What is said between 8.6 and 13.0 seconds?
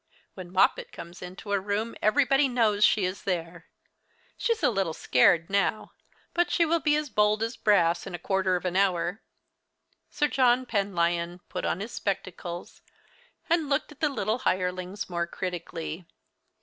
an hour." Sir John Penlyon put on his spectacles